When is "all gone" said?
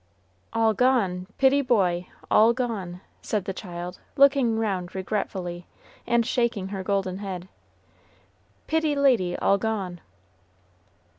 0.51-1.27, 2.31-3.01, 9.37-10.01